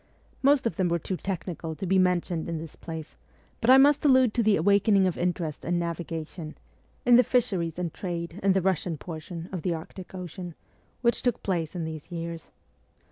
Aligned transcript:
Most 0.41 0.65
of 0.65 0.77
them 0.77 0.89
were 0.89 0.97
too 0.97 1.15
technical 1.15 1.75
to 1.75 1.85
be 1.85 1.99
mentioned 1.99 2.49
in 2.49 2.57
this 2.57 2.75
place, 2.75 3.15
but 3.59 3.69
I 3.69 3.77
must 3.77 4.03
allude 4.03 4.33
to 4.33 4.41
the 4.41 4.55
awakening 4.55 5.05
of 5.05 5.15
interest 5.15 5.63
in 5.63 5.77
navigation, 5.77 6.57
in 7.05 7.17
the 7.17 7.23
fisheries 7.23 7.77
and 7.77 7.93
trade 7.93 8.39
in 8.41 8.53
the 8.53 8.61
Eussian 8.61 8.97
portion 8.97 9.47
of 9.51 9.61
the 9.61 9.75
Arctic 9.75 10.15
Ocean, 10.15 10.55
which 11.01 11.21
took 11.21 11.43
place 11.43 11.75
in 11.75 11.83
these 11.85 12.11
years. 12.11 12.49